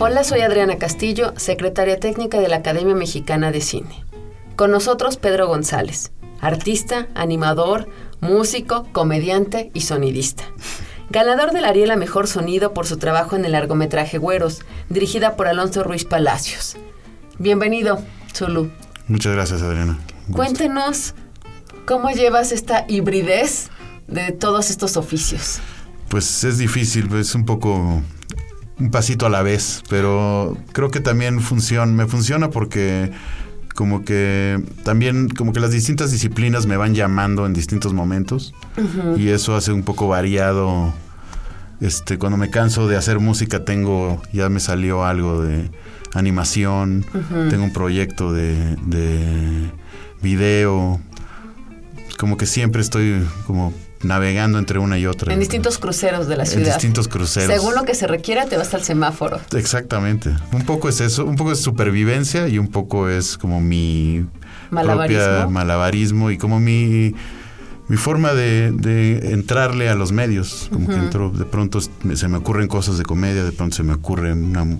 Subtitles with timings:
[0.00, 4.04] Hola, soy Adriana Castillo, secretaria técnica de la Academia Mexicana de Cine.
[4.54, 7.88] Con nosotros Pedro González, artista, animador,
[8.20, 10.44] músico, comediante y sonidista.
[11.10, 15.48] Ganador del Ariel a Mejor Sonido por su trabajo en el largometraje Güeros, dirigida por
[15.48, 16.76] Alonso Ruiz Palacios.
[17.40, 17.98] Bienvenido,
[18.32, 18.70] Zulu.
[19.08, 19.98] Muchas gracias, Adriana.
[20.32, 21.16] Cuéntenos
[21.86, 23.70] cómo llevas esta hibridez
[24.06, 25.58] de todos estos oficios.
[26.08, 28.00] Pues es difícil, es un poco
[28.78, 33.10] un pasito a la vez, pero creo que también funciona, me funciona porque
[33.74, 38.52] como que también como que las distintas disciplinas me van llamando en distintos momentos
[39.16, 40.92] y eso hace un poco variado.
[41.80, 45.70] Este, cuando me canso de hacer música tengo, ya me salió algo de
[46.12, 47.04] animación,
[47.50, 49.70] tengo un proyecto de, de
[50.22, 51.00] video,
[52.18, 55.32] como que siempre estoy como navegando entre una y otra.
[55.32, 56.66] En distintos cruceros de la En ciudad.
[56.74, 57.52] distintos cruceros.
[57.52, 59.40] Según lo que se requiera, te vas al semáforo.
[59.56, 60.34] Exactamente.
[60.52, 64.24] Un poco es eso, un poco es supervivencia y un poco es como mi
[64.70, 65.24] Malabarismo.
[65.24, 67.14] propia malabarismo y como mi,
[67.88, 70.68] mi forma de, de entrarle a los medios.
[70.72, 73.94] Como que entro, de pronto se me ocurren cosas de comedia, de pronto se me
[73.94, 74.78] ocurre una-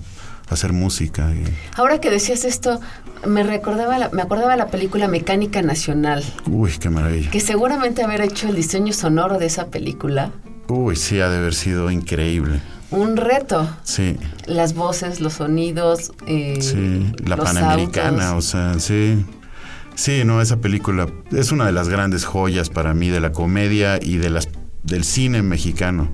[0.51, 1.31] hacer música.
[1.35, 1.45] y-
[1.77, 2.81] Ahora que decías esto,
[3.27, 7.31] me recordaba la- me acordaba la película Mecánica Nacional, uy, qué maravilla.
[7.31, 10.31] que seguramente haber hecho el diseño sonoro de esa película,
[10.69, 12.61] Uy, sí, ha de haber sido increíble.
[12.91, 13.69] un reto.
[13.85, 14.17] Sí,
[14.47, 17.13] Las voces, los sonidos, eh, sí.
[17.27, 18.47] La los Panamericana, autos.
[18.47, 19.25] o sea, sí.
[19.95, 23.99] Sí, no, esa película es una de las grandes joyas para mí de la comedia
[24.01, 24.49] y de las
[24.89, 26.09] del cine mexicano.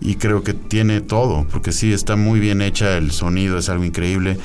[0.00, 3.84] Y creo que tiene todo, porque sí, está muy bien hecha, el sonido es algo
[3.84, 4.38] increíble.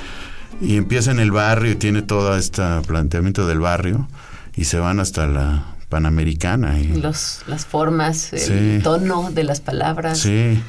[0.62, 4.08] Y empieza en el barrio y tiene todo este planteamiento del barrio
[4.56, 6.80] y se van hasta la Panamericana.
[6.80, 8.40] Y, Los, las formas, el
[8.78, 8.84] Sí.
[8.84, 10.20] tono de las palabras.
[10.20, 10.60] sí,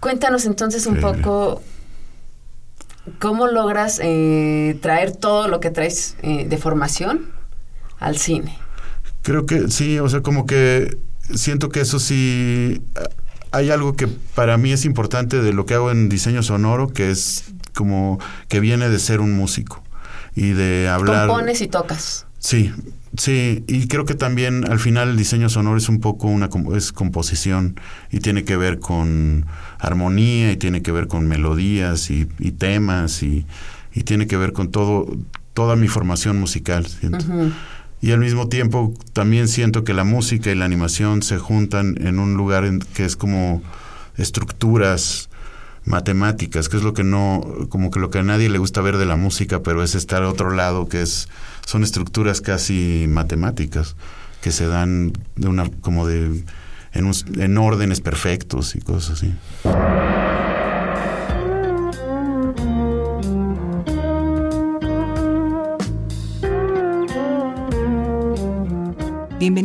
[0.00, 1.22] Cuéntanos entonces un Increíble.
[1.22, 1.62] poco
[3.18, 7.30] cómo logras eh, traer todo lo que traes eh, de formación
[7.98, 8.56] al cine.
[9.22, 10.96] creo que sí, o sea, como que
[11.34, 12.82] siento que eso sí,
[13.50, 17.10] hay algo que para mí es importante de lo que hago en diseño sonoro, que
[17.10, 17.44] es
[17.74, 18.18] como
[18.48, 19.82] que viene de ser un músico
[20.34, 21.28] y de hablar...
[21.28, 22.26] Compones y tocas.
[22.38, 22.72] Sí,
[23.16, 26.92] sí, y creo que también al final el diseño sonoro es un poco una es
[26.92, 27.78] composición
[28.10, 29.46] y tiene que ver con
[29.78, 33.46] armonía y tiene que ver con melodías y, y temas y,
[33.94, 35.06] y tiene que ver con todo
[35.54, 36.86] toda mi formación musical.
[36.86, 37.24] siento.
[38.02, 42.18] Y al mismo tiempo también siento que la música y la animación se juntan en
[42.18, 43.62] un lugar en que es como
[44.16, 45.28] estructuras
[45.84, 48.96] matemáticas, que es lo que no, como que lo que a nadie le gusta ver
[48.98, 51.28] de la música, pero es estar a otro lado, que es,
[51.66, 53.94] son estructuras casi matemáticas,
[54.42, 56.42] que se dan de una, como de,
[56.92, 59.32] en, un- en órdenes perfectos y cosas así.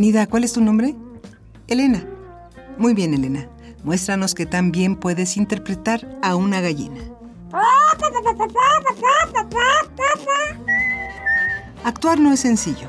[0.08, 0.96] Bienvenida, ¿cuál es tu nombre?
[1.68, 2.02] Elena.
[2.78, 3.50] Muy bien, Elena.
[3.84, 7.02] Muéstranos que tan bien puedes interpretar a una gallina.
[11.84, 12.88] Actuar no es sencillo.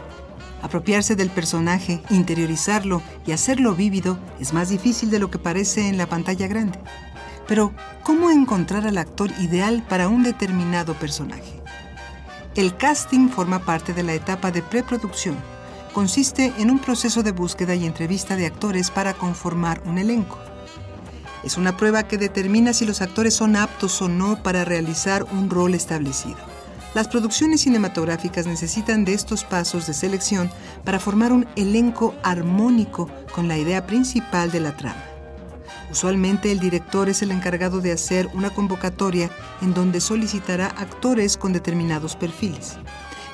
[0.62, 5.98] Apropiarse del personaje, interiorizarlo y hacerlo vívido es más difícil de lo que parece en
[5.98, 6.78] la pantalla grande.
[7.48, 7.72] Pero,
[8.04, 11.60] ¿cómo encontrar al actor ideal para un determinado personaje?
[12.54, 15.57] El casting forma parte de la etapa de preproducción.
[15.92, 20.38] Consiste en un proceso de búsqueda y entrevista de actores para conformar un elenco.
[21.42, 25.48] Es una prueba que determina si los actores son aptos o no para realizar un
[25.48, 26.36] rol establecido.
[26.94, 30.50] Las producciones cinematográficas necesitan de estos pasos de selección
[30.84, 35.04] para formar un elenco armónico con la idea principal de la trama.
[35.90, 39.30] Usualmente el director es el encargado de hacer una convocatoria
[39.62, 42.76] en donde solicitará actores con determinados perfiles.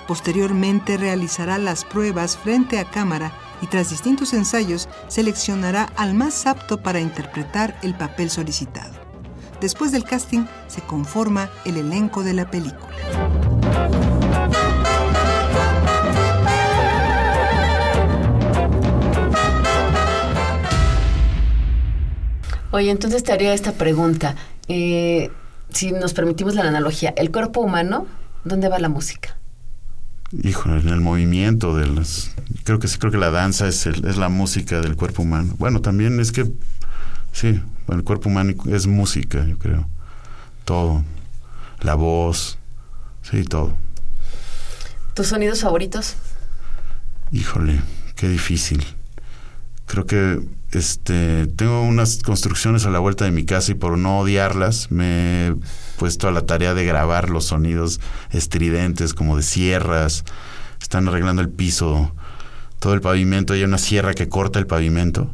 [0.07, 6.83] Posteriormente realizará las pruebas frente a cámara y tras distintos ensayos seleccionará al más apto
[6.83, 8.93] para interpretar el papel solicitado.
[9.61, 12.95] Después del casting se conforma el elenco de la película.
[22.73, 24.35] Oye, entonces te haría esta pregunta.
[24.69, 25.31] Eh,
[25.71, 28.07] si nos permitimos la analogía, ¿el cuerpo humano,
[28.43, 29.39] dónde va la música?
[30.43, 32.33] Híjole, en el movimiento de las...
[32.65, 35.55] Creo que sí, creo que la danza es, el- es la música del cuerpo humano.
[35.59, 36.51] Bueno, también es que...
[37.33, 39.89] Sí, el cuerpo humano es música, yo creo.
[40.65, 41.05] Todo.
[41.81, 42.59] La voz.
[43.23, 43.77] Sí, todo.
[45.15, 46.15] ¿Tus sonidos favoritos?
[47.31, 47.81] Híjole,
[48.17, 48.85] qué difícil.
[49.87, 50.41] Creo que
[50.73, 55.49] este tengo unas construcciones a la vuelta de mi casa y por no odiarlas me
[55.49, 55.55] he
[55.99, 58.01] puesto a la tarea de grabar los sonidos
[58.31, 60.25] estridentes como de sierras.
[60.81, 62.13] Están arreglando el piso,
[62.79, 65.31] todo el pavimento, hay una sierra que corta el pavimento.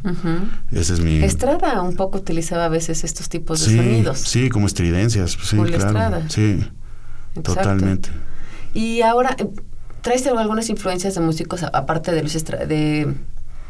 [0.72, 4.18] Ese es mi Estrada un poco utilizaba a veces estos tipos de sí, sonidos.
[4.18, 5.88] sí, como estridencias, sí, Julio claro.
[5.90, 6.28] Estrada.
[6.28, 6.60] Sí,
[7.36, 7.42] Exacto.
[7.54, 8.10] totalmente.
[8.74, 9.48] Y ahora, eh,
[10.02, 13.14] ¿traes algunas influencias de músicos aparte de Luis Estra- de,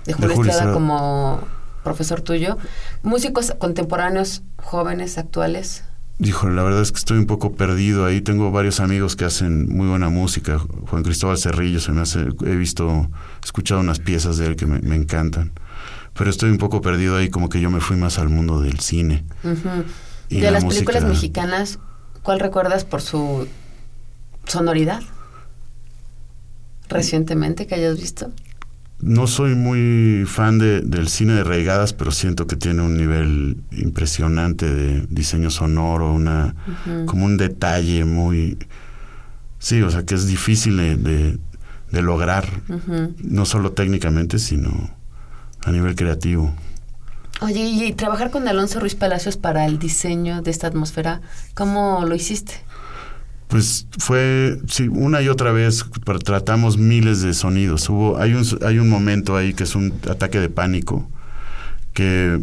[0.06, 0.72] de Julio Julio Estrada Estrada.
[0.72, 1.40] como
[1.82, 2.58] profesor tuyo?
[3.02, 5.84] ¿Músicos contemporáneos, jóvenes, actuales?
[6.18, 8.20] Híjole, la verdad es que estoy un poco perdido ahí.
[8.20, 10.58] Tengo varios amigos que hacen muy buena música.
[10.58, 13.08] Juan Cristóbal Cerrillo se me hace, he visto,
[13.42, 15.52] escuchado unas piezas de él que me, me encantan.
[16.12, 18.80] Pero estoy un poco perdido ahí, como que yo me fui más al mundo del
[18.80, 19.24] cine.
[20.28, 21.78] Y de la las películas mexicanas,
[22.22, 23.48] ¿cuál recuerdas por su
[24.46, 25.00] sonoridad?
[26.88, 28.30] Recientemente que hayas visto.
[29.02, 33.56] No soy muy fan de- del cine de reigadas, pero siento que tiene un nivel
[33.72, 36.54] impresionante de diseño sonoro, una
[37.06, 38.58] como un detalle muy
[39.58, 41.38] sí, o sea que es difícil de, de-
[41.92, 42.46] de lograr,
[43.24, 44.90] no solo técnicamente, sino
[45.64, 46.54] a nivel creativo.
[47.40, 51.20] Oye, y trabajar con Alonso Ruiz Palacios para el diseño de esta atmósfera,
[51.54, 52.52] ¿cómo lo hiciste?
[53.50, 55.84] Pues fue, sí, una y otra vez
[56.24, 57.88] tratamos miles de sonidos.
[57.90, 61.10] Hubo, hay un, hay un momento ahí que es un ataque de pánico
[61.92, 62.40] que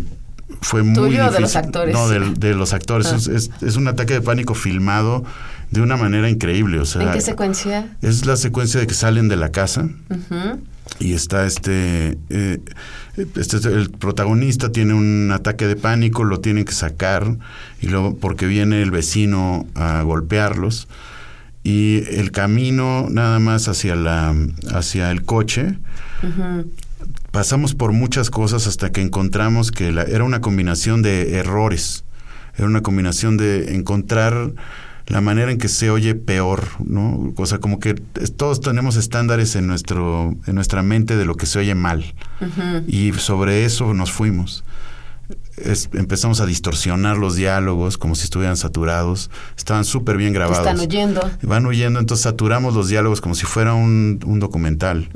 [0.62, 1.34] fue muy ¿Tuyo o difícil.
[1.34, 1.94] de los actores?
[1.96, 3.08] No, de, de los actores.
[3.08, 3.16] Ah.
[3.16, 5.24] Es, es- es un ataque de pánico filmado
[5.72, 6.80] de una manera increíble.
[6.80, 7.98] O sea, ¿En qué secuencia?
[8.02, 9.90] es la secuencia de que salen de la casa
[11.00, 12.60] y está este, eh,
[13.36, 17.36] este el protagonista tiene un ataque de pánico lo tienen que sacar
[17.82, 20.88] y luego porque viene el vecino a golpearlos
[21.64, 24.34] y el camino nada más hacia la
[24.74, 25.78] hacia el coche
[27.32, 32.04] pasamos por muchas cosas hasta que encontramos que la- era una combinación de errores
[32.58, 34.52] era una combinación de encontrar
[35.08, 37.34] la manera en que se oye peor, ¿no?
[37.38, 41.46] O sea, como que todos tenemos estándares en nuestro en nuestra mente de lo que
[41.46, 42.14] se oye mal
[42.88, 44.64] y sobre eso nos fuimos.
[45.58, 49.30] Es- empezamos a distorsionar los diálogos como si estuvieran saturados.
[49.58, 50.60] Estaban súper bien grabados.
[50.60, 51.22] están oyendo.
[51.42, 55.10] Van huyendo, entonces saturamos los diálogos como si fuera un, un documental.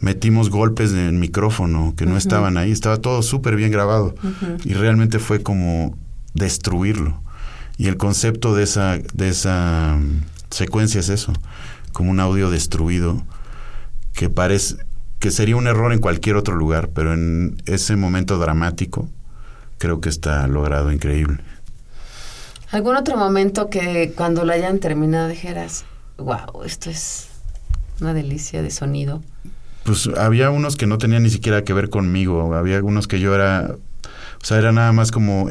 [0.00, 4.14] Metimos golpes en el micrófono que no estaban ahí, estaba todo súper bien grabado.
[4.64, 5.96] Y realmente fue como
[6.34, 7.20] destruirlo.
[7.78, 11.32] Y el concepto de esa, de esa mm, secuencia es eso,
[11.92, 13.22] como un audio destruido
[14.12, 14.76] que parece
[15.20, 19.08] que sería un error en cualquier otro lugar, pero en ese momento dramático
[19.78, 21.38] creo que está logrado increíble.
[22.70, 25.84] ¿Algún otro momento que cuando lo hayan terminado dijeras,
[26.18, 27.28] wow, esto es
[28.00, 29.22] una delicia de sonido?
[29.84, 33.34] Pues había unos que no tenían ni siquiera que ver conmigo, había algunos que yo
[33.34, 33.76] era,
[34.42, 35.48] o sea, era nada más como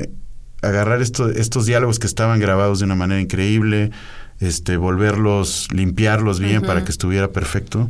[0.61, 3.91] agarrar esto- estos diálogos que estaban grabados de una manera increíble,
[4.39, 7.89] este, volverlos, limpiarlos bien para que estuviera perfecto.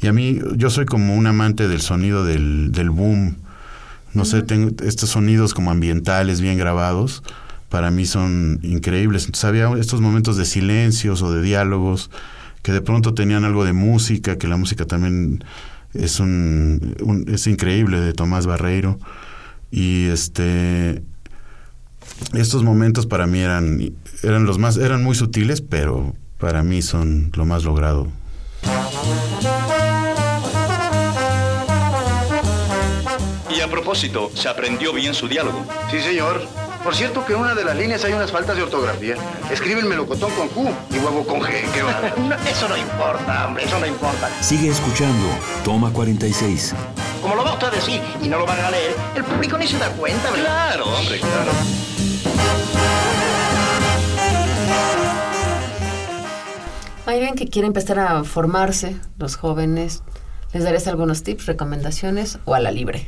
[0.00, 3.36] Y a mí, yo soy como un amante del sonido del, del boom.
[4.14, 7.22] No sé, tengo estos sonidos como ambientales bien grabados,
[7.68, 9.24] para mí son increíbles.
[9.26, 12.10] Entonces había estos momentos de silencios o de diálogos
[12.62, 15.44] que de pronto tenían algo de música, que la música también
[15.94, 18.98] es un, un- es increíble de Tomás Barreiro
[19.70, 21.02] y este
[22.34, 27.30] estos momentos para mí eran eran los más eran muy sutiles pero para mí son
[27.34, 28.08] lo más logrado
[33.58, 35.64] Y a propósito, ¿se aprendió bien su diálogo?
[35.90, 36.46] Sí, señor.
[36.84, 39.16] Por cierto que en una de las líneas hay unas faltas de ortografía.
[39.50, 41.50] Escribe el melocotón con Q y huevo con G.
[41.74, 42.14] Qué bárbaro.
[42.48, 44.30] eso no importa, hombre, eso no importa.
[44.40, 45.26] Sigue escuchando
[45.64, 46.74] Toma 46.
[47.20, 49.66] como lo va usted a decir y no lo van a leer, el público ni
[49.66, 50.74] se da cuenta, ¿verdad?
[50.74, 51.50] Claro, hombre, claro.
[57.08, 60.02] Alguien que quiere empezar a formarse, los jóvenes,
[60.52, 63.06] ¿les darías algunos tips, recomendaciones o a la libre?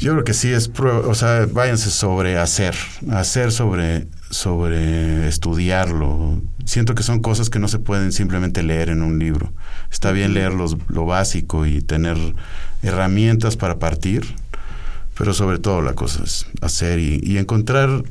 [0.00, 2.74] Yo creo que sí es, o sea, váyanse sobre hacer,
[3.12, 6.40] hacer sobre, sobre estudiarlo.
[6.64, 9.52] Siento que son cosas que no se pueden simplemente leer en un libro.
[9.92, 12.16] Está bien leer lo básico y tener
[12.82, 14.24] herramientas para partir,
[15.16, 18.02] pero sobre todo la cosa es hacer y encontrar.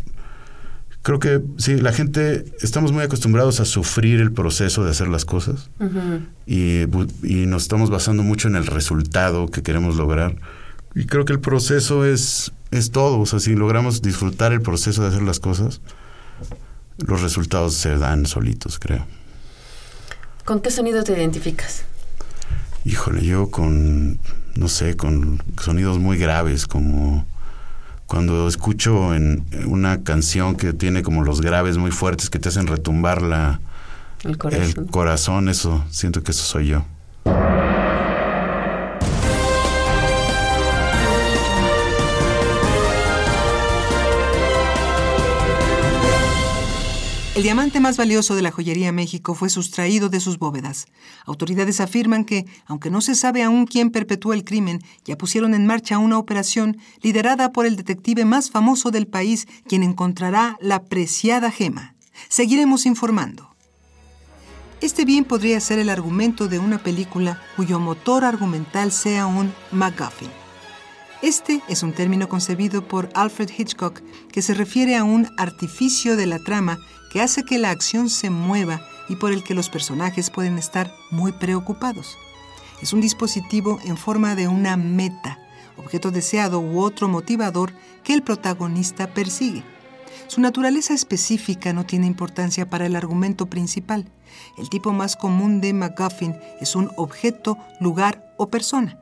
[1.06, 5.24] Creo que sí, la gente estamos muy acostumbrados a sufrir el proceso de hacer las
[5.24, 5.70] cosas
[6.48, 6.82] y,
[7.22, 10.36] y nos estamos basando mucho en el resultado que queremos lograr.
[10.96, 13.20] Y creo que el proceso es, es todo.
[13.20, 15.80] O sea, si logramos disfrutar el proceso de hacer las cosas,
[16.98, 19.06] los resultados se dan solitos, creo.
[20.44, 21.84] ¿Con qué sonido te identificas?
[22.84, 24.18] Híjole, yo con,
[24.56, 27.28] no sé, con sonidos muy graves, como
[28.08, 32.68] cuando escucho en una canción que tiene como los graves muy fuertes que te hacen
[32.68, 33.60] retumbar la,
[34.24, 34.86] El corazón.
[34.86, 36.86] el corazón, eso, siento que eso soy yo.
[47.36, 50.88] El diamante más valioso de la joyería México fue sustraído de sus bóvedas.
[51.26, 55.66] Autoridades afirman que, aunque no se sabe aún quién perpetuó el crimen, ya pusieron en
[55.66, 61.52] marcha una operación liderada por el detective más famoso del país, quien encontrará la preciada
[61.52, 61.96] gema.
[62.30, 63.54] Seguiremos informando.
[64.80, 70.45] Este bien podría ser el argumento de una película cuyo motor argumental sea un MacGuffin.
[71.22, 76.26] Este es un término concebido por Alfred Hitchcock que se refiere a un artificio de
[76.26, 76.78] la trama
[77.12, 80.94] que hace que la acción se mueva y por el que los personajes pueden estar
[81.12, 82.18] muy preocupados.
[82.82, 85.40] Es un dispositivo en forma de una meta,
[85.78, 87.72] objeto deseado u otro motivador
[88.04, 89.64] que el protagonista persigue.
[90.28, 94.12] Su naturaleza específica no tiene importancia para el argumento principal.
[94.58, 99.00] El tipo más común de MacGuffin es un objeto, lugar o persona.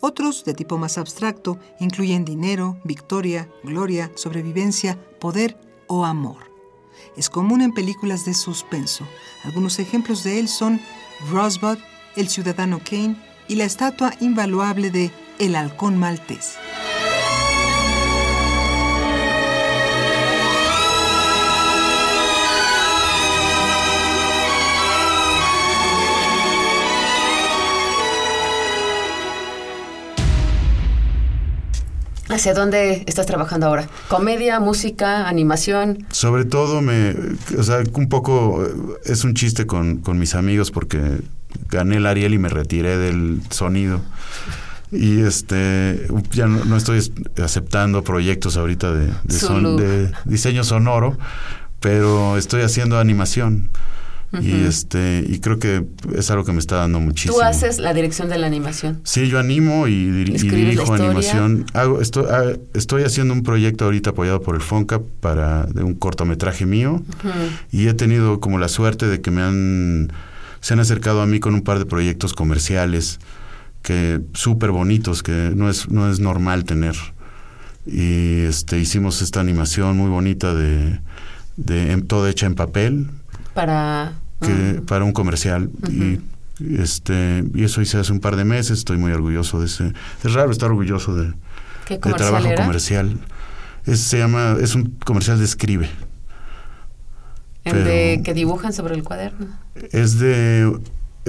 [0.00, 6.50] Otros, de tipo más abstracto, incluyen dinero, victoria, gloria, sobrevivencia, poder o amor.
[7.16, 9.06] Es común en películas de suspenso.
[9.44, 10.80] Algunos ejemplos de él son
[11.30, 11.78] Rosebud,
[12.16, 13.16] El Ciudadano Kane
[13.46, 16.56] y la estatua invaluable de El Halcón Maltés.
[32.30, 33.88] ¿Hacia dónde estás trabajando ahora?
[34.08, 36.06] ¿Comedia, música, animación?
[36.12, 37.14] Sobre todo me,
[37.58, 38.70] o sea, un poco eh,
[39.04, 41.00] es un chiste con, con mis amigos porque
[41.68, 44.00] gané el Ariel y me retiré del sonido.
[44.92, 49.76] Y este ya no, no estoy es- aceptando proyectos ahorita de, de, son- Zulu.
[49.78, 51.16] de diseño sonoro,
[51.80, 53.70] pero estoy haciendo animación.
[54.40, 55.84] Y este, y creo que
[56.16, 57.34] es algo que me está dando muchísimo.
[57.34, 59.00] Tú haces la dirección de la animación.
[59.02, 61.66] Sí, yo animo y, diri- y dirijo animación.
[61.74, 62.44] Hago, estoy, ah,
[62.74, 67.02] estoy haciendo un proyecto ahorita apoyado por el FONCA para de un cortometraje mío
[67.72, 70.12] y he tenido como la suerte de que me han
[70.60, 73.18] se han acercado a mí con un par de proyectos comerciales
[73.82, 76.94] que súper bonitos que no es no es normal tener
[77.86, 81.00] y este hicimos esta animación muy bonita de,
[81.56, 83.06] de en- toda hecha en papel
[83.54, 84.12] Para...
[84.40, 86.18] que mm, para un comercial y
[86.78, 89.92] este y eso hice hace un par de meses estoy muy orgulloso de ese
[90.24, 91.32] es raro estar orgulloso de,
[91.86, 92.62] ¿Qué de trabajo era?
[92.62, 93.18] comercial
[93.86, 95.88] es, se llama es un comercial de escribe
[97.64, 99.46] El de que dibujan sobre el cuaderno.
[99.92, 100.70] es de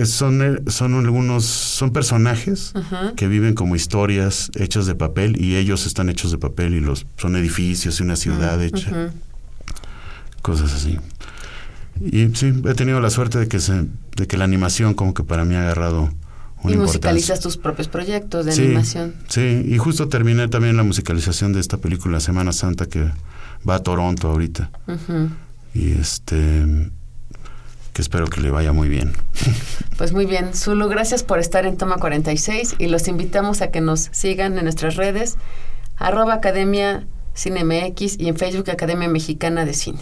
[0.06, 2.74] son son algunos son personajes
[3.18, 7.06] que viven como historias hechas de papel y ellos están hechos de papel y los
[7.18, 9.12] son edificios y una ciudad hecha Ujú.
[10.42, 10.98] cosas así.
[12.04, 15.24] Y sí, he tenido la suerte de que se, de que la animación como que
[15.24, 16.10] para mí ha agarrado
[16.64, 19.16] una Y musicalizas tus propios proyectos de Sí, animación.
[19.28, 23.10] Sí, y justo terminé también la musicalización de esta película Semana Santa que
[23.68, 24.70] va a Toronto ahorita.
[25.74, 26.92] Y este
[27.94, 29.14] que espero que le vaya muy bien.
[29.98, 33.82] Pues muy bien, Zulu, gracias por estar en Toma 46 y los invitamos a que
[33.82, 35.38] nos sigan en nuestras redes,
[35.96, 37.06] arroba Academia
[37.38, 40.02] CineMX y en Facebook Academia Mexicana de Cine.